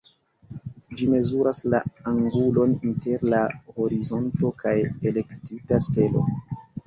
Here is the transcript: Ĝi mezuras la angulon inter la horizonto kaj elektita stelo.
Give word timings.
Ĝi 0.99 1.07
mezuras 1.15 1.59
la 1.73 1.81
angulon 2.11 2.73
inter 2.91 3.27
la 3.35 3.41
horizonto 3.75 4.53
kaj 4.65 4.75
elektita 5.11 5.83
stelo. 5.91 6.27